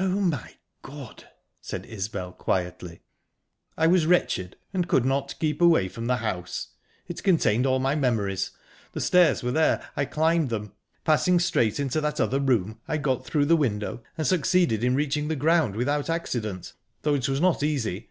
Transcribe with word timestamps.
"Oh, 0.00 0.18
my 0.18 0.56
God!" 0.82 1.28
said 1.60 1.86
Isbel 1.86 2.32
quietly. 2.32 3.02
"I 3.78 3.86
was 3.86 4.04
wretched, 4.04 4.56
and 4.74 4.88
could 4.88 5.04
not 5.04 5.36
keep 5.38 5.62
away 5.62 5.86
from 5.86 6.06
the 6.08 6.16
house. 6.16 6.70
It 7.06 7.22
contained 7.22 7.66
all 7.66 7.78
my 7.78 7.94
memories. 7.94 8.50
The 8.94 9.00
stairs 9.00 9.44
were 9.44 9.52
there; 9.52 9.88
I 9.96 10.06
climbed 10.06 10.48
them. 10.48 10.72
Passing 11.04 11.38
straight 11.38 11.78
into 11.78 12.00
that 12.00 12.20
other 12.20 12.40
room, 12.40 12.80
I 12.88 12.96
got 12.96 13.24
through 13.24 13.46
the 13.46 13.54
window, 13.56 14.02
and 14.18 14.26
succeeded 14.26 14.82
in 14.82 14.96
reaching 14.96 15.28
the 15.28 15.36
ground 15.36 15.76
without 15.76 16.10
accident, 16.10 16.72
though 17.02 17.14
it 17.14 17.28
was 17.28 17.40
not 17.40 17.62
easy..." 17.62 18.10